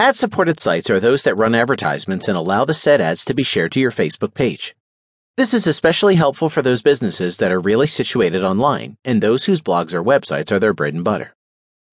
[0.00, 3.42] Ad supported sites are those that run advertisements and allow the said ads to be
[3.42, 4.76] shared to your Facebook page.
[5.36, 9.60] This is especially helpful for those businesses that are really situated online and those whose
[9.60, 11.34] blogs or websites are their bread and butter.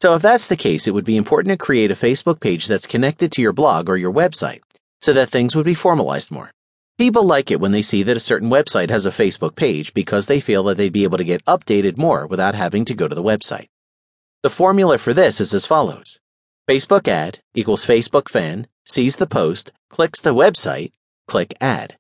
[0.04, 2.86] So, if that's the case, it would be important to create a Facebook page that's
[2.86, 4.62] connected to your blog or your website
[5.02, 6.52] so that things would be formalized more.
[7.00, 10.28] People like it when they see that a certain website has a Facebook page because
[10.28, 13.16] they feel that they'd be able to get updated more without having to go to
[13.16, 13.70] the website.
[14.44, 16.15] The formula for this is as follows
[16.68, 20.94] Facebook ad equals Facebook fan, sees the post, clicks the website,
[21.28, 21.98] click ad.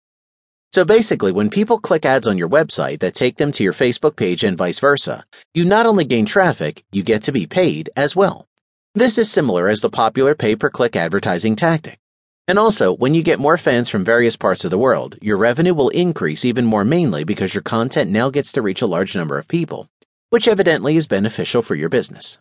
[0.73, 4.15] So basically, when people click ads on your website that take them to your Facebook
[4.15, 8.15] page and vice versa, you not only gain traffic, you get to be paid as
[8.15, 8.47] well.
[8.95, 11.99] This is similar as the popular pay per click advertising tactic.
[12.47, 15.75] And also, when you get more fans from various parts of the world, your revenue
[15.75, 19.37] will increase even more mainly because your content now gets to reach a large number
[19.37, 19.89] of people,
[20.31, 22.39] which evidently is beneficial for your business.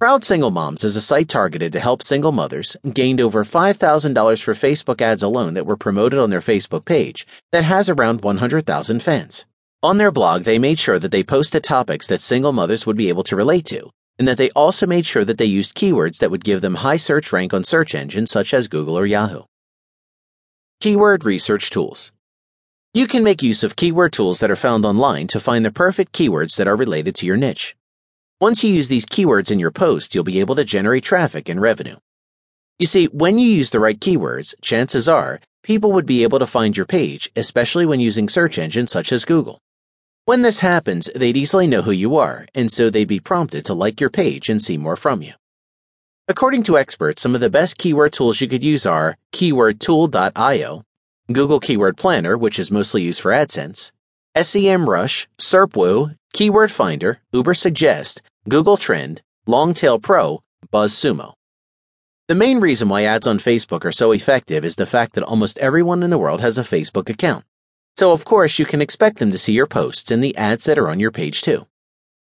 [0.00, 4.54] Proud Single Moms is a site targeted to help single mothers gained over $5,000 for
[4.54, 9.44] Facebook ads alone that were promoted on their Facebook page that has around 100,000 fans.
[9.82, 13.10] On their blog, they made sure that they posted topics that single mothers would be
[13.10, 16.30] able to relate to, and that they also made sure that they used keywords that
[16.30, 19.42] would give them high search rank on search engines such as Google or Yahoo.
[20.80, 22.10] Keyword Research Tools
[22.94, 26.14] You can make use of keyword tools that are found online to find the perfect
[26.14, 27.76] keywords that are related to your niche.
[28.40, 31.60] Once you use these keywords in your post, you'll be able to generate traffic and
[31.60, 31.96] revenue.
[32.78, 36.46] You see, when you use the right keywords, chances are people would be able to
[36.46, 39.58] find your page, especially when using search engines such as Google.
[40.24, 43.74] When this happens, they'd easily know who you are, and so they'd be prompted to
[43.74, 45.34] like your page and see more from you.
[46.26, 50.82] According to experts, some of the best keyword tools you could use are keywordtool.io,
[51.30, 53.92] Google Keyword Planner, which is mostly used for AdSense,
[54.34, 61.34] SEMrush, SERPWoo, Keyword Finder, Ubersuggest, Google Trend, Longtail Pro, BuzzSumo.
[62.26, 65.58] The main reason why ads on Facebook are so effective is the fact that almost
[65.58, 67.44] everyone in the world has a Facebook account.
[67.98, 70.78] So, of course, you can expect them to see your posts and the ads that
[70.78, 71.66] are on your page too.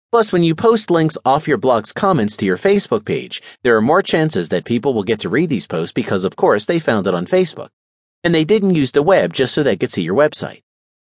[0.09, 3.81] Plus, when you post links off your blog's comments to your Facebook page, there are
[3.81, 7.07] more chances that people will get to read these posts because, of course, they found
[7.07, 7.69] it on Facebook.
[8.23, 10.61] And they didn't use the web just so they could see your website.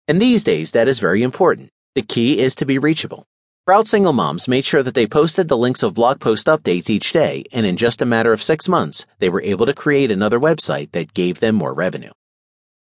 [0.08, 1.70] And these days, that is very important.
[1.94, 3.28] The key is to be reachable.
[3.66, 7.12] Proud single moms made sure that they posted the links of blog post updates each
[7.12, 10.40] day, and in just a matter of six months, they were able to create another
[10.40, 12.12] website that gave them more revenue.